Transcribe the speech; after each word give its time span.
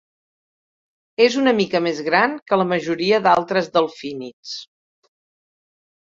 És 1.25 1.35
una 1.41 1.51
mica 1.57 1.81
més 1.87 1.99
gran 2.07 2.33
que 2.51 2.57
la 2.61 2.65
majoria 2.71 3.19
d'altres 3.27 3.69
delfínids. 3.75 4.55